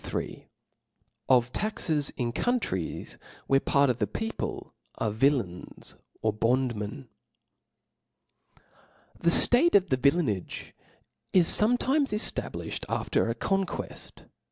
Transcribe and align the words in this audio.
III. 0.11 0.47
Of 1.29 1.53
Taxes 1.53 2.09
in 2.17 2.31
Countries 2.31 3.19
tvhere. 3.47 3.63
Part 3.63 3.87
of 3.91 3.99
the 3.99 4.07
People 4.07 4.73
are 4.97 5.11
Vijlains 5.11 5.93
or 6.23 6.33
Bondmen. 6.33 7.07
nr^ 9.19 9.23
HE 9.23 9.69
ftate 9.69 9.75
of 9.75 9.85
villainage 9.89 10.71
is 11.33 11.49
forfletimes 11.49 12.09
eftablifli 12.11 12.49
^ 12.67 12.71
cd 12.73 12.85
after 12.89 13.29
a 13.29 13.35
conqueft. 13.35 14.25